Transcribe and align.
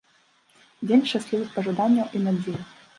Дзень 0.87 1.05
шчаслівых 1.11 1.55
пажаданняў 1.61 2.05
і 2.15 2.27
надзей. 2.29 2.63